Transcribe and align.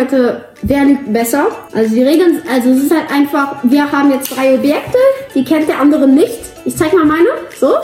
heute, 0.00 0.44
wer 0.62 0.84
lügt 0.84 1.12
besser. 1.12 1.48
Also 1.74 1.94
die 1.94 2.02
Regeln, 2.02 2.42
also 2.50 2.70
es 2.70 2.84
ist 2.84 2.94
halt 2.94 3.10
einfach, 3.12 3.56
wir 3.62 3.90
haben 3.90 4.10
jetzt 4.10 4.34
drei 4.34 4.54
Objekte, 4.54 4.98
die 5.34 5.44
kennt 5.44 5.68
der 5.68 5.80
andere 5.80 6.08
nicht. 6.08 6.40
Ich 6.64 6.76
zeig 6.76 6.92
mal 6.92 7.04
meine, 7.04 7.28
so. 7.58 7.74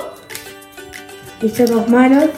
Ich 1.42 1.54
sag 1.54 1.70
auch 1.72 1.86
meine. 1.88 2.28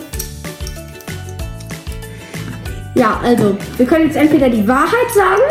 Ja, 2.95 3.21
also, 3.23 3.57
wir 3.77 3.87
können 3.87 4.07
jetzt 4.07 4.17
entweder 4.17 4.49
die 4.49 4.67
Wahrheit 4.67 5.11
sagen 5.15 5.43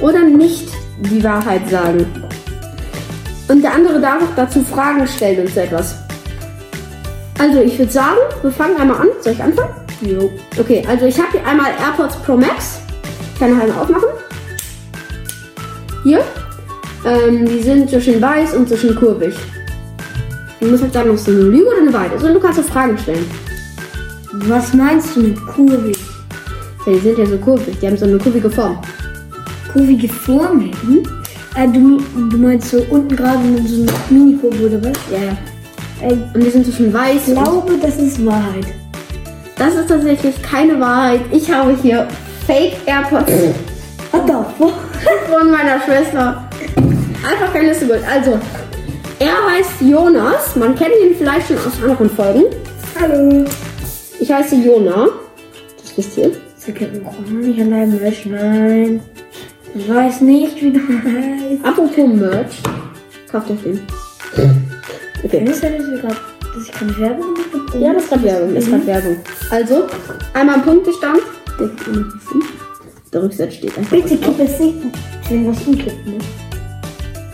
oder 0.00 0.24
nicht 0.24 0.68
die 0.98 1.22
Wahrheit 1.22 1.68
sagen. 1.68 2.06
Und 3.48 3.62
der 3.62 3.74
andere 3.74 4.00
darf 4.00 4.22
auch 4.22 4.34
dazu 4.36 4.62
Fragen 4.62 5.06
stellen 5.06 5.46
und 5.46 5.52
so 5.52 5.60
etwas. 5.60 5.96
Also, 7.38 7.60
ich 7.60 7.78
würde 7.78 7.92
sagen, 7.92 8.18
wir 8.40 8.50
fangen 8.50 8.78
einmal 8.78 8.98
an. 8.98 9.08
Soll 9.20 9.34
ich 9.34 9.42
anfangen? 9.42 9.74
Jo. 10.00 10.30
Okay, 10.58 10.82
also 10.88 11.06
ich 11.06 11.18
habe 11.18 11.32
hier 11.32 11.46
einmal 11.46 11.70
AirPods 11.72 12.16
Pro 12.22 12.36
Max. 12.36 12.80
Kann 13.38 13.54
ich 13.54 13.62
einmal 13.62 13.78
aufmachen. 13.78 14.08
Hier. 16.04 16.24
Ähm, 17.04 17.46
die 17.46 17.62
sind 17.62 17.90
zwischen 17.90 18.20
weiß 18.20 18.54
und 18.54 18.68
zwischen 18.68 18.94
kurvig. 18.94 19.34
Du 20.60 20.66
musst 20.66 20.82
halt 20.82 20.92
sagen, 20.92 21.10
ob 21.10 21.16
es 21.16 21.26
eine 21.28 21.38
Lüge 21.38 21.66
oder 21.66 21.78
eine 21.78 21.92
Wahrheit 21.92 22.14
ist. 22.14 22.24
Und 22.24 22.34
du 22.34 22.40
kannst 22.40 22.60
auch 22.60 22.64
Fragen 22.64 22.96
stellen. 22.98 23.24
Was 24.46 24.72
meinst 24.74 25.16
du 25.16 25.20
mit 25.22 25.46
kurvig? 25.46 25.98
Ja, 26.86 26.92
die 26.92 26.98
sind 26.98 27.18
ja 27.18 27.26
so 27.26 27.36
kurvig. 27.38 27.78
Die 27.80 27.86
haben 27.86 27.96
so 27.96 28.06
eine 28.06 28.18
kurvige 28.18 28.50
Form. 28.50 28.78
Kurvige 29.72 30.08
Form? 30.08 30.70
Mhm. 30.82 31.02
Äh, 31.56 31.68
du, 31.68 32.00
du 32.30 32.36
meinst 32.38 32.70
so 32.70 32.78
unten 32.90 33.16
gerade 33.16 33.38
mit 33.38 33.68
so 33.68 33.82
einer 33.82 33.92
Mini-Kurve 34.08 34.66
oder 34.66 34.84
was? 34.84 34.98
Ja, 35.10 35.18
ja. 35.24 36.08
Äh, 36.08 36.12
Und 36.12 36.42
die 36.42 36.50
sind 36.50 36.64
zwischen 36.64 36.92
weiß 36.92 37.28
ich 37.28 37.34
glaube, 37.34 37.74
das 37.82 37.96
ist 37.98 38.24
Wahrheit. 38.24 38.66
Das 39.60 39.74
ist 39.74 39.90
tatsächlich 39.90 40.40
keine 40.42 40.80
Wahrheit. 40.80 41.20
Ich 41.30 41.52
habe 41.52 41.76
hier 41.82 42.08
Fake 42.46 42.76
AirPods 42.86 43.30
What 44.10 44.26
the 44.26 44.32
fuck? 44.56 44.72
von 45.28 45.50
meiner 45.50 45.78
Schwester. 45.82 46.48
Einfach 47.30 47.52
keine 47.52 47.68
Liste 47.68 47.86
gut. 47.86 47.98
Also, 48.10 48.38
er 49.18 49.50
heißt 49.50 49.82
Jonas. 49.82 50.56
Man 50.56 50.74
kennt 50.74 50.92
ihn 51.04 51.14
vielleicht 51.14 51.48
schon 51.48 51.58
aus 51.58 51.82
anderen 51.82 52.08
Folgen. 52.08 52.44
Hallo. 52.98 53.44
Ich 54.18 54.32
heiße 54.32 54.56
Jona. 54.56 55.08
Das 55.76 55.94
wisst 55.94 56.16
ihr. 56.16 56.32
Sie 56.56 56.72
mich 56.72 57.46
nicht 57.48 57.60
an 57.60 57.70
deinem 57.70 58.00
Merch, 58.00 58.24
nein. 58.24 59.00
Ich 59.74 59.94
weiß 59.94 60.22
nicht, 60.22 60.62
wie 60.62 60.72
du 60.72 60.80
heißt. 60.80 61.64
Apropos 61.64 62.08
Merch. 62.08 62.62
Kauft 63.30 63.50
euch 63.50 63.62
den. 63.62 63.86
Okay. 65.22 65.44
Du, 65.44 65.50
dass, 65.50 65.62
wir 65.62 65.98
grad, 65.98 66.16
dass 66.54 66.64
ich 66.64 66.72
keine 66.72 66.98
Werbung? 66.98 67.34
Ja, 67.78 67.92
das 67.92 68.04
ist 68.04 68.10
gerade 68.10 68.24
Werbung. 68.24 68.54
Das 68.54 68.64
ist 68.64 68.70
gerade 68.70 68.86
Werbung. 68.86 69.16
Also, 69.50 69.86
einmal 70.34 70.56
ein 70.56 70.62
Punktestand. 70.62 71.20
Der 73.12 73.22
Rückseite 73.22 73.52
steht 73.52 73.76
einfach. 73.76 73.90
Bitte 73.90 74.16
gib 74.16 74.40
es 74.40 74.58
nicht. 74.58 74.74
Ich 75.24 75.30
will 75.30 75.46
was 75.46 75.62
umkippen. 75.66 76.18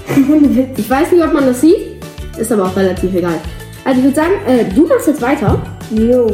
Ich 0.76 0.88
weiß 0.88 1.12
nicht, 1.12 1.22
ob 1.22 1.32
man 1.32 1.46
das 1.46 1.60
sieht. 1.60 1.96
Ist 2.38 2.52
aber 2.52 2.64
auch 2.64 2.76
relativ 2.76 3.14
egal. 3.14 3.38
Also, 3.84 3.98
ich 3.98 4.04
würde 4.04 4.16
sagen, 4.16 4.32
äh, 4.46 4.64
du 4.74 4.86
machst 4.86 5.06
jetzt 5.06 5.20
weiter. 5.20 5.60
Jo. 5.90 6.26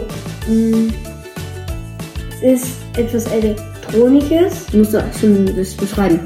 Mm. 0.48 0.91
Es 2.42 2.62
ist 2.62 2.69
etwas 2.97 3.27
Elektronisches. 3.27 4.66
Du 4.70 4.78
musst 4.78 4.94
doch 4.94 5.03
schon 5.20 5.47
das 5.56 5.75
beschreiben. 5.75 6.20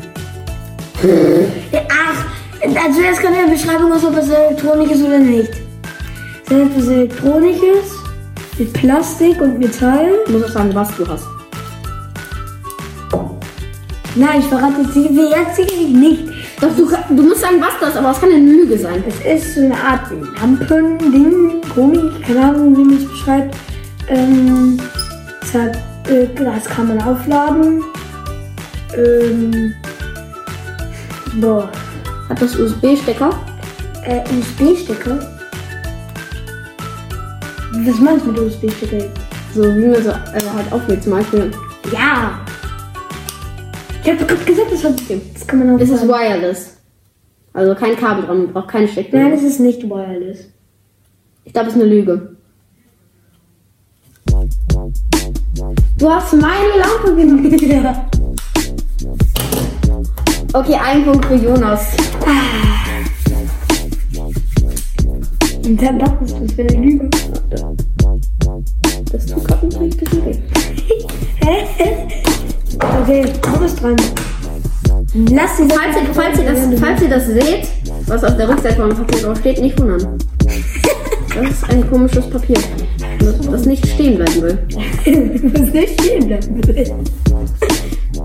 Ach, 1.89 2.25
also 2.85 3.01
jetzt 3.01 3.21
kann 3.21 3.35
in 3.35 3.47
der 3.47 3.53
Beschreibung 3.53 3.93
ob 3.93 4.17
es 4.17 4.31
elektronisch 4.31 4.93
ist 4.93 5.03
oder 5.03 5.19
nicht. 5.19 5.66
Ist 6.49 6.53
etwas 6.53 6.89
Elektronisches 6.89 7.93
mit 8.59 8.73
Plastik 8.73 9.41
und 9.41 9.59
Metall. 9.59 10.11
Du 10.27 10.33
musst 10.33 10.45
auch 10.47 10.51
sagen, 10.51 10.71
was 10.75 10.97
du 10.97 11.07
hast. 11.09 11.27
Nein, 14.15 14.41
ich 14.41 14.47
verrate 14.47 14.81
jetzt 14.81 15.57
sicherlich 15.57 15.89
nicht. 15.89 16.23
Doch, 16.61 16.75
du, 16.75 16.89
du 17.15 17.23
musst 17.23 17.41
sagen, 17.41 17.57
was 17.61 17.79
das 17.81 17.91
ist, 17.91 17.97
aber 17.97 18.13
es 18.13 18.21
kann 18.21 18.31
eine 18.31 18.51
Lüge 18.51 18.79
sein. 18.79 19.05
Es 19.07 19.45
ist 19.45 19.57
so 19.57 19.61
eine 19.63 19.75
Art 19.75 20.11
Lampending, 20.41 21.61
komisch, 21.75 22.15
keine 22.27 22.45
Ahnung, 22.47 22.77
wie 22.77 22.85
man 22.85 22.97
es 22.97 23.09
beschreibt. 23.09 23.57
Ähm, 24.09 24.79
es 25.43 25.53
hat, 25.53 25.77
äh, 26.09 26.29
das 26.35 26.65
kann 26.65 26.89
man 26.89 27.03
aufladen. 27.03 27.83
Ähm, 28.97 29.75
boah, 31.41 31.69
Hat 32.29 32.41
das 32.41 32.57
USB-Stecker? 32.57 33.31
äh, 34.05 34.21
USB-Stecker. 34.39 35.36
Was 37.87 38.01
meinst 38.01 38.27
du 38.27 38.33
mit 38.33 38.41
USB-Stecker? 38.41 39.05
So 39.55 39.63
wie 39.63 39.87
man 39.87 40.03
so 40.03 40.11
äh, 40.11 40.41
halt 40.55 40.73
auflädt 40.73 41.05
zum 41.05 41.13
Beispiel. 41.13 41.53
Ja! 41.93 42.41
Ich 44.03 44.11
habe 44.11 44.25
gerade 44.25 44.45
gesagt, 44.45 44.73
das, 44.73 44.85
hat, 44.85 44.95
das 45.35 45.47
kann 45.47 45.59
man 45.61 45.79
Es 45.79 45.91
ist 45.91 46.03
wireless. 46.09 46.77
Also 47.53 47.77
kein 47.77 47.97
Kabel 47.97 48.25
dran, 48.25 48.39
man 48.39 48.53
braucht 48.53 48.69
keine 48.69 48.87
Nein, 48.87 48.93
Steckdose. 48.93 49.35
es 49.35 49.43
ist 49.45 49.61
nicht 49.61 49.89
wireless. 49.89 50.49
Ich 51.45 51.53
glaube, 51.53 51.69
es 51.69 51.77
ist 51.77 51.81
eine 51.81 51.91
Lüge. 51.91 52.37
Du 55.99 56.11
hast 56.11 56.33
meine 56.33 56.79
Lampe 56.79 57.15
genommen. 57.15 57.97
Okay, 60.53 60.75
ein 60.75 61.05
Punkt 61.05 61.25
für 61.27 61.35
Jonas. 61.35 61.87
Und 65.65 65.83
dann 65.83 65.99
dachtest 65.99 66.39
du, 66.39 66.45
es 66.45 66.57
wäre 66.57 66.69
eine 66.75 66.87
Lüge. 66.87 67.11
Das 69.13 69.27
tut 69.27 69.45
gerade 69.47 69.67
ein 69.79 69.91
bisschen 69.91 70.27
weh. 70.27 70.37
Okay, 73.03 73.25
du 73.41 73.59
bist 73.61 73.83
dran. 73.83 73.97
Lass 75.31 75.57
sie 75.57 75.69
Falls 75.69 75.97
ihr, 75.97 76.13
falls, 76.13 76.39
ihr 76.39 76.45
das, 76.45 76.81
falls 76.81 77.03
ihr 77.03 77.09
das 77.09 77.27
seht, 77.27 77.69
was 78.07 78.23
auf 78.25 78.37
der 78.37 78.49
Rückseite 78.49 78.77
vom 78.77 78.91
Papier 78.91 79.23
drauf 79.23 79.39
steht, 79.39 79.61
nicht 79.61 79.79
wundern. 79.81 80.19
Das 81.35 81.51
ist 81.51 81.69
ein 81.69 81.87
komisches 81.91 82.31
Papier, 82.31 82.57
das, 83.19 83.39
das 83.41 83.67
nicht 83.67 83.87
stehen 83.87 84.17
bleiben 84.17 84.43
will. 84.43 84.59
Du 85.05 85.61
musst 85.61 85.75
nicht 85.75 86.01
stehen 86.01 86.27
bleiben. 86.29 86.63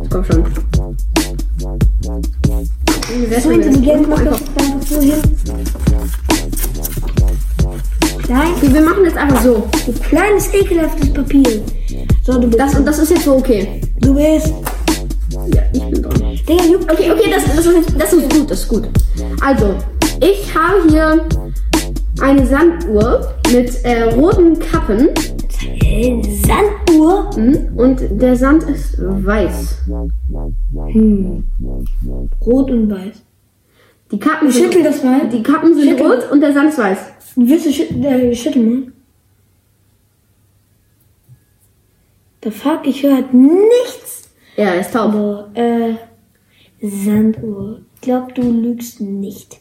Komm 0.09 0.23
schon. 0.23 0.45
So 1.59 1.75
das 3.29 3.45
intelligent 3.45 4.09
macht 4.09 4.25
das 4.25 4.41
einfach 4.55 4.87
so 4.87 5.01
hin. 5.01 5.21
Nein, 8.31 8.53
wir 8.61 8.81
machen 8.81 9.03
jetzt 9.03 9.17
einfach 9.17 9.41
so. 9.41 9.67
so 9.85 9.91
kleines, 10.03 10.53
ekelhaftes 10.53 11.11
Papier. 11.11 11.61
So, 12.23 12.39
du 12.39 12.47
bist. 12.47 12.59
Das 12.59 12.75
und 12.75 12.85
das 12.85 12.99
ist 12.99 13.09
jetzt 13.09 13.25
so 13.25 13.35
okay. 13.35 13.81
du 13.99 14.15
bist. 14.15 14.53
Ja, 15.53 15.63
ich 15.73 15.83
bin 15.83 16.01
dran. 16.01 16.39
Digga, 16.47 16.63
juckt. 16.63 16.89
Okay, 16.89 17.11
okay, 17.11 17.29
das, 17.29 17.43
das, 17.53 17.65
ist, 17.65 17.99
das 17.99 18.13
ist 18.13 18.33
gut, 18.33 18.49
das 18.49 18.59
ist 18.59 18.67
gut. 18.69 18.87
Also, 19.41 19.75
ich 20.21 20.55
habe 20.55 20.89
hier 20.89 21.25
eine 22.21 22.47
Sanduhr 22.47 23.33
mit 23.51 23.83
äh, 23.83 24.03
roten 24.13 24.57
Kappen 24.59 25.09
Sanduhr. 26.47 27.31
mhm, 27.35 27.77
und 27.77 27.99
der 28.11 28.37
Sand 28.37 28.63
ist 28.63 28.95
weiß. 28.97 29.77
Hm. 30.93 31.43
Rot 32.45 32.71
und 32.71 32.89
weiß. 32.89 33.23
Die 34.11 34.19
Kappen 34.19 34.51
sind, 34.51 34.65
Schüttel 34.65 34.83
das 34.83 35.03
mal. 35.03 35.29
die 35.29 35.41
Kappen 35.41 35.73
sind 35.73 35.89
Schüttel. 35.89 36.05
rot 36.05 36.31
und 36.31 36.41
der 36.41 36.53
Sand 36.53 36.69
ist 36.69 36.77
weiß. 36.77 36.97
Willst 37.37 37.65
du 37.65 37.71
schü 37.71 37.83
äh, 37.83 38.35
schütteln 38.35 38.69
mal? 38.69 38.91
Der 42.43 42.51
fuck, 42.51 42.81
ich 42.85 43.03
höre 43.03 43.15
halt 43.15 43.33
nichts. 43.33 44.29
Ja, 44.57 44.65
er 44.65 44.81
ist 44.81 44.91
taub. 44.91 45.13
Aber, 45.13 45.51
äh, 45.53 45.93
Sanduhr. 46.81 47.81
Ich 47.95 48.01
glaub, 48.01 48.33
du 48.35 48.41
lügst 48.41 48.99
nicht. 48.99 49.59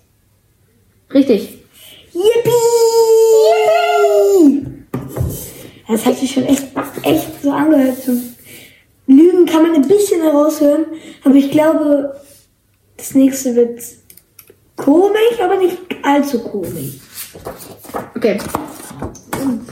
Richtig. 1.12 1.58
Yippie! 2.12 2.50
Das 5.86 6.06
hat 6.06 6.16
sich 6.16 6.32
schon 6.32 6.44
echt, 6.44 6.68
echt 7.02 7.42
so 7.42 7.50
angehört. 7.50 7.98
Lügen 9.06 9.44
kann 9.46 9.62
man 9.62 9.74
ein 9.74 9.86
bisschen 9.86 10.22
heraushören, 10.22 10.86
aber 11.24 11.34
ich 11.34 11.50
glaube, 11.50 12.16
das 12.96 13.14
nächste 13.14 13.54
wird 13.56 13.80
komisch, 14.84 15.40
aber 15.42 15.56
nicht 15.56 15.78
allzu 16.02 16.38
komisch. 16.40 16.98
Okay. 18.14 18.38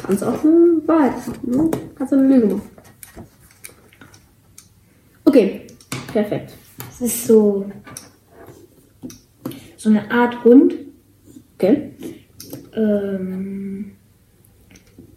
Auch 0.07 0.45
eine 0.45 0.83
Wahrheit. 0.87 1.15
Ne? 1.43 1.71
Du 1.99 2.17
eine 2.17 2.29
Lüge 2.29 2.47
machen. 2.47 2.63
Okay. 5.25 5.67
Perfekt. 6.13 6.53
Es 6.91 7.01
ist 7.01 7.27
so, 7.27 7.67
so 9.77 9.91
eine 9.91 10.11
Art 10.11 10.43
Hund. 10.45 10.75
Okay. 11.55 11.93
Ähm, 12.75 13.93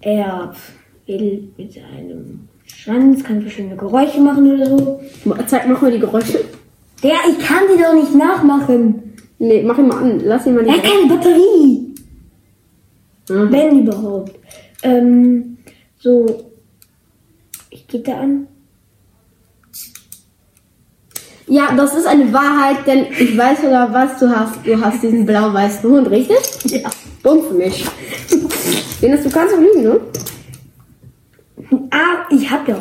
er 0.02 0.54
wedelt 1.06 1.58
mit 1.58 1.74
seinem 1.74 2.50
Schwanz, 2.66 3.24
kann 3.24 3.42
verschiedene 3.42 3.78
Geräusche 3.78 4.20
machen 4.20 4.52
oder 4.52 4.66
so. 4.66 5.02
Zeig, 5.48 5.68
mach 5.68 5.82
mal 5.82 5.92
die 5.92 6.00
Geräusche. 6.00 6.40
Der, 7.04 7.14
ich 7.30 7.40
kann 7.46 7.64
die 7.74 7.82
doch 7.82 7.94
nicht 7.94 8.16
nachmachen. 8.16 9.11
Nee, 9.42 9.64
mach 9.64 9.76
ihn 9.80 9.88
mal 9.88 9.98
an. 9.98 10.22
Lass 10.24 10.46
ihn 10.46 10.54
mal 10.54 10.64
die 10.64 10.70
Er 10.70 10.78
hat 10.78 10.84
keine 10.84 11.08
Batterie. 11.08 11.96
Aha. 13.28 13.48
Wenn 13.50 13.80
überhaupt. 13.80 14.40
Ähm, 14.84 15.58
so, 15.98 16.52
ich 17.72 17.88
gehe 17.88 18.02
da 18.02 18.20
an. 18.20 18.46
Ja, 21.48 21.74
das 21.76 21.96
ist 21.96 22.06
eine 22.06 22.32
Wahrheit, 22.32 22.86
denn 22.86 23.08
ich 23.20 23.36
weiß 23.36 23.64
sogar, 23.64 23.92
was 23.92 24.20
du 24.20 24.30
hast. 24.30 24.64
Du 24.64 24.80
hast 24.80 25.02
diesen 25.02 25.26
blau-weißen 25.26 25.90
Hund, 25.90 26.12
richtig? 26.12 26.38
Ja. 26.66 26.92
Dumm 27.24 27.44
für 27.44 27.56
mich. 27.56 27.84
Venus, 29.02 29.24
du 29.24 29.30
kannst 29.32 29.56
doch 29.56 29.60
lügen, 29.60 29.82
ne? 29.82 30.00
Ah, 31.90 32.28
ich 32.30 32.48
hab 32.48 32.68
ja. 32.68 32.80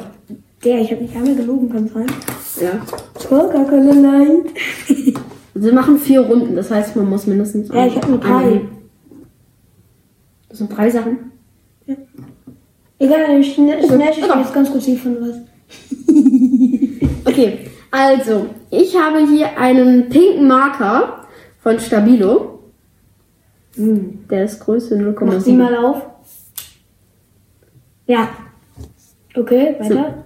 Der, 0.63 0.81
ich 0.81 0.93
hab 0.93 1.01
nicht 1.01 1.17
einmal 1.17 1.35
gelogen, 1.35 1.73
kann 1.73 1.89
sein. 1.89 2.07
Ja. 2.61 2.87
Coca-Cola 3.15 3.95
Light. 3.95 5.25
Wir 5.63 5.75
machen 5.75 5.99
vier 5.99 6.23
Runden, 6.23 6.57
das 6.57 6.71
heißt, 6.71 6.97
man 6.97 7.09
muss 7.09 7.27
mindestens. 7.27 7.69
Ja, 7.69 7.87
ich 7.87 7.95
hab 7.95 8.09
nur 8.09 8.19
drei. 8.19 8.63
Das 10.49 10.59
sind 10.59 10.75
drei 10.75 10.89
Sachen. 10.89 11.33
Egal, 12.99 13.39
ich 13.41 13.55
schnell, 13.55 13.85
schnell, 13.85 14.11
ich 14.11 14.25
Oder? 14.25 14.39
jetzt 14.39 14.55
ganz 14.55 14.71
kurz 14.71 14.87
von 14.99 15.17
was. 15.21 15.37
Okay, 17.27 17.59
also, 17.91 18.47
ich 18.71 18.97
habe 18.97 19.27
hier 19.27 19.59
einen 19.59 20.09
pinken 20.09 20.49
Marker 20.49 21.27
von 21.63 21.79
Stabilo. 21.79 22.61
Hm, 23.77 24.21
Der 24.31 24.45
ist 24.45 24.61
Größe 24.61 24.97
Mach 24.97 25.41
sie 25.41 25.53
0,7. 25.53 25.57
mal 25.57 25.77
auf. 25.77 26.07
Ja. 28.07 28.29
Okay, 29.37 29.77
weiter. 29.79 30.25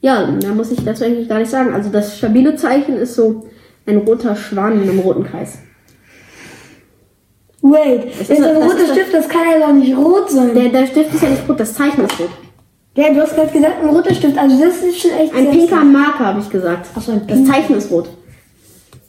Ja, 0.00 0.26
mehr 0.26 0.54
muss 0.54 0.72
ich 0.72 0.82
dazu 0.84 1.04
eigentlich 1.04 1.28
gar 1.28 1.38
nicht 1.38 1.50
sagen. 1.50 1.72
Also 1.72 1.90
das 1.90 2.18
stabile 2.18 2.56
Zeichen 2.56 2.96
ist 2.96 3.14
so 3.14 3.46
ein 3.86 3.98
roter 3.98 4.34
Schwan 4.36 4.82
in 4.82 4.88
einem 4.88 4.98
roten 5.00 5.24
Kreis. 5.24 5.58
Wait, 7.62 8.04
Das 8.20 8.28
das 8.28 8.30
ist 8.30 8.36
ein 8.36 8.42
das- 8.42 8.58
das 8.58 8.72
roter 8.72 8.92
Stift, 8.92 9.14
das 9.14 9.28
kann 9.28 9.42
ja 9.50 9.66
doch 9.66 9.72
nicht 9.72 9.96
rot 9.96 10.30
sein. 10.30 10.54
Der, 10.54 10.68
der 10.68 10.86
Stift 10.86 11.14
ist 11.14 11.22
ja 11.22 11.30
nicht 11.30 11.48
rot, 11.48 11.58
das 11.60 11.74
Zeichen 11.74 12.04
ist 12.04 12.18
rot. 12.20 12.28
Ja, 12.96 13.12
du 13.12 13.20
hast 13.20 13.34
gerade 13.34 13.50
gesagt, 13.50 13.82
ein 13.82 13.88
roter 13.88 14.14
Stift, 14.14 14.36
also 14.38 14.58
das 14.62 14.76
ist 14.82 15.00
schon 15.00 15.10
echt 15.12 15.34
Ein 15.34 15.50
pinker 15.50 15.66
stark. 15.68 15.84
Marker, 15.86 16.26
habe 16.26 16.40
ich 16.40 16.50
gesagt. 16.50 16.86
Ach 16.94 17.00
so, 17.00 17.12
ein 17.12 17.26
Das 17.26 17.36
pinker. 17.38 17.52
Zeichen 17.52 17.76
ist 17.76 17.90
rot. 17.90 18.08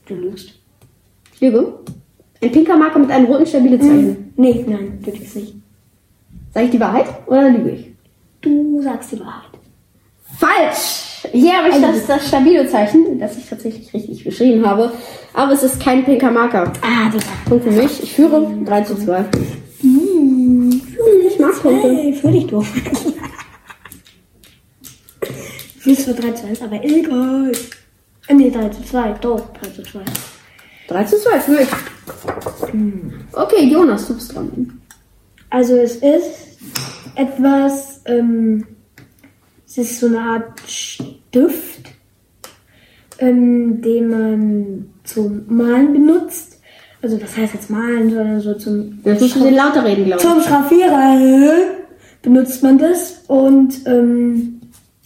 Du 0.08 0.16
lügst. 0.16 0.54
Ich 1.34 1.42
lüge. 1.42 1.74
Ein 2.42 2.52
pinker 2.52 2.78
Marker 2.78 3.00
mit 3.00 3.12
einem 3.12 3.26
roten 3.26 3.46
stabile 3.46 3.80
Zeichen. 3.80 4.34
Nee, 4.38 4.64
nein, 4.68 5.00
du 5.04 5.12
lügst 5.12 5.36
nicht. 5.36 5.56
Sag 6.54 6.64
ich 6.64 6.70
die 6.72 6.80
Wahrheit 6.80 7.06
oder 7.28 7.50
lüge 7.50 7.72
ich? 7.72 7.92
Du 8.42 8.82
sagst 8.82 9.12
die 9.12 9.20
Wahrheit. 9.20 9.50
Falsch! 10.40 11.15
Hier 11.32 11.54
habe 11.54 11.70
ich 11.70 11.82
das, 11.82 12.06
das 12.08 12.28
stabile 12.28 12.68
Zeichen, 12.68 13.20
das 13.20 13.38
ich 13.38 13.48
tatsächlich 13.50 13.94
richtig 13.94 14.24
geschrieben 14.24 14.66
habe. 14.66 14.92
Aber 15.34 15.52
es 15.54 15.64
ist 15.64 15.80
kein 15.80 16.04
pinker 16.06 16.32
Marker. 16.32 16.72
Ah, 16.82 17.10
Digga. 17.10 17.26
Punkt 17.48 17.64
für 17.66 17.72
mich. 17.72 18.04
Ich 18.04 18.14
führe 18.14 18.48
3 18.66 18.82
zu 18.82 18.96
2. 18.96 19.26
Ich 21.28 21.40
mag 21.40 21.62
Punkte. 21.62 22.32
Dich 22.32 22.48
doof. 22.48 22.68
Fühlst 25.80 26.04
zwar 26.06 26.14
3 26.16 26.32
zu 26.32 26.48
1, 26.48 26.62
aber 26.62 26.84
egal. 26.84 27.52
Äh, 28.28 28.34
Nee, 28.34 28.50
3 28.50 28.70
zu 28.70 28.84
2, 28.84 29.14
doch, 29.22 29.54
3 29.54 29.70
zu 29.70 29.84
2. 29.84 30.00
3 30.88 31.04
zu 31.04 31.20
2 31.20 31.40
für 31.40 31.52
mich. 31.52 31.68
Okay, 33.34 33.66
Jonas, 33.66 34.08
du 34.08 34.16
bist 34.16 34.34
dran. 34.36 34.82
Also 35.52 35.76
es 35.76 35.98
ist 35.98 36.58
etwas, 37.16 38.02
ähm, 38.06 38.66
es 39.68 39.78
ist 39.78 40.00
so 40.00 40.08
eine 40.08 40.20
Art 40.20 40.60
Stift, 41.36 41.92
ähm, 43.20 43.82
den 43.82 44.08
man 44.08 44.90
zum 45.04 45.44
Malen 45.54 45.92
benutzt. 45.92 46.62
Also 47.02 47.18
das 47.18 47.36
heißt 47.36 47.56
jetzt 47.56 47.70
Malen, 47.70 48.10
sondern 48.10 48.40
so 48.40 48.54
zum 48.54 49.00
Jetzt 49.04 49.22
musst 49.22 49.36
du 49.36 49.44
den 49.44 49.56
lauter 49.56 49.84
reden, 49.84 50.06
glaube 50.06 50.24
ich. 50.24 50.30
Zum 50.30 50.42
Schraffieren 50.42 51.72
benutzt 52.22 52.64
man 52.64 52.78
das 52.78 53.24
und 53.28 53.86
ähm, 53.86 54.62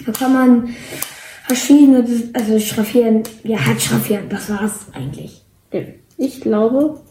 da 0.05 0.11
kann 0.11 0.33
man 0.33 0.69
verschiedene, 1.47 2.05
also 2.33 2.59
schraffieren, 2.59 3.23
ja, 3.43 3.65
halt 3.65 3.81
schraffieren, 3.81 4.29
das 4.29 4.51
war's 4.51 4.85
eigentlich. 4.93 5.43
Ich 6.17 6.41
glaube. 6.41 7.01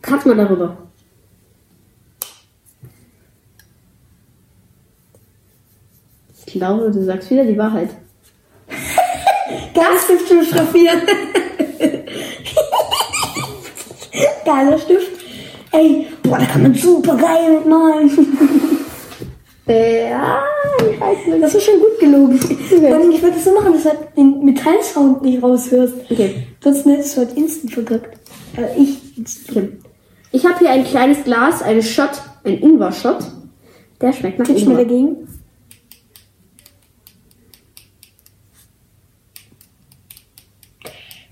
Kannst 0.00 0.24
mal 0.24 0.36
darüber. 0.36 0.78
Ich 6.52 6.58
glaube, 6.58 6.90
du 6.90 7.02
sagst 7.02 7.30
wieder 7.30 7.44
die 7.44 7.56
Wahrheit. 7.56 7.88
Gasstift 9.74 10.28
zum 10.28 10.42
Schraffieren. 10.42 11.00
Geiler 14.44 14.78
Stift. 14.78 15.12
Ey, 15.72 16.08
boah, 16.22 16.36
da 16.38 16.44
kann 16.44 16.62
man 16.64 16.74
super 16.74 17.16
geil 17.16 17.52
mitmalen. 17.54 18.10
Ja, 19.66 20.42
ich 20.78 21.00
weiß 21.00 21.26
nicht. 21.28 21.42
Das 21.42 21.54
ist 21.54 21.62
schon 21.64 21.80
gut 21.80 21.98
gelogen. 21.98 22.38
Allem, 22.84 23.10
Ich 23.12 23.22
würde 23.22 23.36
das 23.36 23.44
so 23.44 23.54
machen, 23.54 23.72
dass 23.72 23.84
du 23.84 23.88
halt 23.88 24.00
den 24.14 24.44
Metallsound 24.44 25.22
nicht 25.22 25.42
raushörst. 25.42 25.94
Okay. 26.10 26.48
Sonst 26.62 26.84
hättest 26.84 27.16
du 27.16 27.20
halt 27.22 27.34
instant 27.34 27.72
verkackt. 27.72 28.18
Äh, 28.58 28.78
ich 28.78 28.98
okay. 29.48 29.70
Ich 30.32 30.44
habe 30.44 30.58
hier 30.58 30.68
ein 30.68 30.84
kleines 30.84 31.24
Glas, 31.24 31.62
einen 31.62 31.82
Shot, 31.82 32.10
ein 32.44 32.58
Ingwer-Shot. 32.60 33.24
Der 34.02 34.12
schmeckt 34.12 34.38
nach 34.38 34.44
Tippst 34.46 34.66
du 34.66 34.70
mir 34.70 34.80
Ingwer. 34.82 34.84
dagegen? 34.84 35.28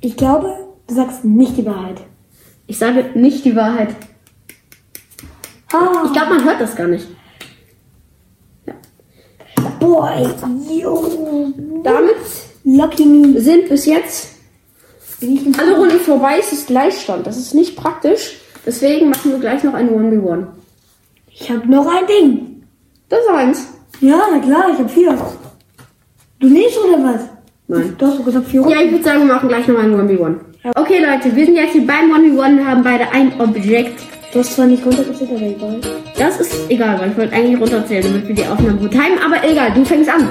Ich 0.01 0.17
glaube, 0.17 0.55
du 0.87 0.95
sagst 0.95 1.25
nicht 1.25 1.57
die 1.57 1.67
Wahrheit. 1.67 2.01
Ich 2.67 2.79
sage 2.79 3.11
nicht 3.15 3.45
die 3.45 3.55
Wahrheit. 3.57 3.95
Ah, 5.73 6.03
Ich 6.07 6.13
glaube, 6.13 6.35
man 6.35 6.45
hört 6.45 6.61
das 6.61 6.75
gar 6.77 6.89
nicht. 6.89 7.07
boah, 9.79 10.11
ey, 10.13 10.27
yo. 10.81 11.53
Damit 11.83 12.17
Lucky 12.65 13.07
me. 13.07 13.41
sind 13.41 13.69
bis 13.69 13.87
jetzt 13.87 14.29
alle 15.59 15.77
Runden 15.77 15.99
vorbei. 16.01 16.37
Es 16.39 16.53
ist 16.53 16.67
Gleichstand. 16.67 17.27
Das 17.27 17.37
ist 17.37 17.55
nicht 17.55 17.77
praktisch. 17.77 18.39
Deswegen 18.65 19.09
machen 19.11 19.33
wir 19.33 19.39
gleich 19.39 19.63
noch 19.65 19.75
ein 19.75 19.89
1v1. 19.91 20.47
Ich 21.29 21.51
habe 21.51 21.67
noch 21.69 21.87
ein 21.87 22.07
Ding. 22.07 22.63
Das 23.09 23.21
ist 23.21 23.31
eins. 23.31 23.67
Ja, 24.01 24.21
na 24.33 24.39
klar, 24.39 24.71
ich 24.73 24.79
habe 24.79 24.89
vier. 24.89 25.19
Du 26.39 26.47
nicht 26.49 26.77
oder 26.79 27.03
was? 27.05 27.21
Nein. 27.71 27.95
Du 27.97 28.07
hast 28.07 28.19
doch 28.19 28.25
gesagt 28.25 28.47
vier. 28.49 28.63
Ja, 28.69 28.81
ich 28.83 28.91
würde 28.91 29.05
sagen, 29.05 29.21
wir 29.21 29.35
machen 29.35 29.49
gleich 29.49 29.69
noch 29.69 29.79
ein 29.79 29.95
1v1. 29.95 30.35
Okay, 30.77 30.99
Leute, 30.99 31.35
wir 31.37 31.47
sind 31.47 31.55
jetzt 31.55 31.73
hier 31.73 31.87
beim 31.87 32.13
1v1 32.13 32.59
und 32.59 32.67
haben 32.67 32.83
beide 32.83 33.05
ein 33.13 33.33
Objekt. 33.41 34.01
Du 34.33 34.41
hast 34.41 34.55
zwar 34.57 34.67
nicht 34.67 34.85
runtergezählt, 34.85 35.31
aber 35.31 35.43
egal. 35.43 35.77
Das 36.19 36.41
ist 36.41 36.53
egal, 36.69 36.99
weil 37.01 37.11
ich 37.11 37.17
wollte 37.17 37.33
eigentlich 37.33 37.61
runterzählen, 37.61 38.03
damit 38.03 38.27
wir 38.27 38.35
die 38.35 38.45
Aufnahme 38.45 38.77
gut 38.79 38.91
timen. 38.91 39.19
Aber 39.25 39.37
egal, 39.49 39.71
du 39.73 39.85
fängst 39.85 40.11
an. 40.11 40.29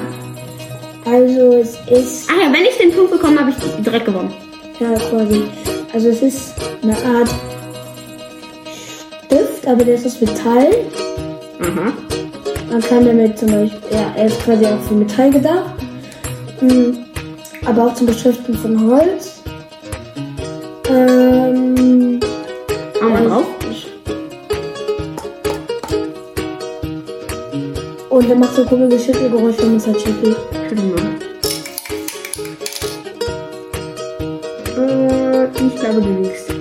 Also 1.05 1.53
es 1.53 1.77
ist, 1.89 2.29
Ach 2.29 2.36
ja, 2.46 2.51
wenn 2.53 2.65
ich 2.65 2.77
den 2.77 2.91
Punkt 2.91 3.12
bekomme, 3.12 3.39
habe 3.39 3.51
ich 3.51 3.84
direkt 3.84 4.05
gewonnen. 4.05 4.34
ja 4.79 4.93
quasi, 5.10 5.43
also 5.93 6.10
es 6.10 6.22
ist 6.22 6.53
eine 6.84 6.93
Art 6.93 7.29
Stift, 9.25 9.65
aber 9.65 9.86
der 9.86 9.96
ist 9.96 10.05
aus 10.05 10.19
Metall. 10.22 10.67
Aha. 11.62 11.93
Man 12.69 12.81
kann 12.81 13.05
damit 13.05 13.39
zum 13.39 13.50
Beispiel, 13.50 13.79
ja, 13.91 14.12
er 14.17 14.25
ist 14.25 14.43
quasi 14.43 14.65
auch 14.65 14.79
für 14.88 14.93
Metall 14.93 15.31
gedacht. 15.31 15.74
Hm, 16.60 16.98
aber 17.69 17.85
auch 17.85 17.93
zum 17.93 18.07
Beschriften 18.07 18.55
von 18.55 18.89
Holz. 18.89 19.43
Ähm, 20.89 22.19
mal 23.01 23.27
drauf. 23.27 23.45
und 28.09 28.29
dann 28.29 28.39
macht 28.39 28.55
so 28.55 28.65
komische 28.65 28.99
Schüttelgeräusche, 28.99 29.61
wenn 29.61 29.77
es 29.77 29.88
halt 29.88 30.01
schüttelt. 30.01 30.35
Äh, 34.75 35.45
ich 35.45 35.79
glaube, 35.79 36.01
du 36.01 36.09
lügst. 36.21 36.49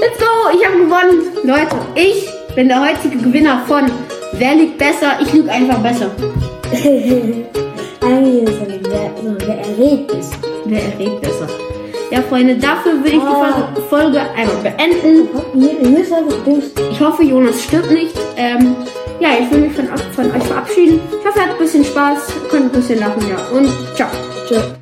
Let's 0.00 0.18
go! 0.18 0.24
Ich 0.54 0.64
habe 0.64 0.78
gewonnen! 0.78 1.20
Leute, 1.44 1.76
ich 1.94 2.26
bin 2.54 2.68
der 2.68 2.80
heutige 2.80 3.18
Gewinner 3.18 3.64
von 3.66 3.90
Wer 4.32 4.54
liegt 4.54 4.78
besser? 4.78 5.18
Ich 5.20 5.30
lüge 5.34 5.50
einfach 5.50 5.78
besser. 5.80 6.10
wer, 8.92 9.10
so, 9.22 9.36
wer 9.46 9.58
erregt 9.58 10.10
ist. 10.12 10.32
Wer 10.64 10.82
erregt 10.92 11.20
besser? 11.20 11.48
Ja, 12.10 12.20
Freunde, 12.22 12.56
dafür 12.56 12.92
würde 13.02 13.16
ich 13.16 13.22
Ah. 13.22 13.72
die 13.76 13.80
Folge 13.88 14.20
einmal 14.20 14.56
beenden. 14.62 15.28
Ist 15.96 16.12
Dings. 16.46 16.64
Ich 16.90 17.00
hoffe, 17.00 17.22
Jonas 17.24 17.62
stirbt 17.62 17.90
nicht. 17.90 18.14
Ähm, 18.36 18.76
ja, 19.18 19.28
ich 19.40 19.50
will 19.50 19.60
mich 19.60 19.72
von, 19.72 19.88
von 19.88 20.30
euch 20.30 20.42
verabschieden. 20.44 21.00
Ich 21.10 21.26
hoffe, 21.26 21.38
ihr 21.38 21.42
habt 21.46 21.52
ein 21.52 21.58
bisschen 21.58 21.84
Spaß, 21.84 22.18
könnt 22.50 22.64
ein 22.66 22.70
bisschen 22.70 23.00
lachen, 23.00 23.22
ja. 23.28 23.38
Und 23.56 23.68
ciao. 23.96 24.08
Tschö. 24.46 24.81